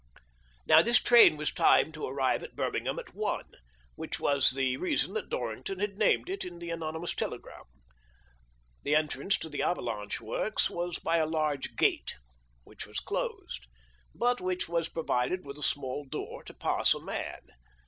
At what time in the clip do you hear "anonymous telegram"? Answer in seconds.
6.71-7.65